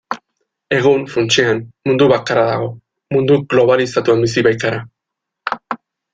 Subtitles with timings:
[0.77, 2.71] Egun, funtsean, mundu bakarra dago,
[3.17, 4.83] mundu globalizatuan bizi baikara.